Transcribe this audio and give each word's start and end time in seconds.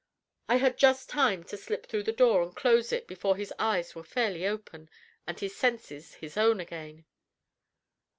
I 0.49 0.55
had 0.55 0.79
just 0.79 1.09
time 1.11 1.43
to 1.43 1.55
slip 1.57 1.85
through 1.85 2.01
the 2.01 2.11
door 2.11 2.41
and 2.41 2.55
close 2.55 2.91
it 2.91 3.05
before 3.05 3.35
his 3.35 3.53
eyes 3.59 3.93
were 3.93 4.01
fairly 4.03 4.47
open, 4.47 4.89
and 5.27 5.39
his 5.39 5.55
senses 5.55 6.15
his 6.15 6.37
own 6.37 6.59
again. 6.59 7.05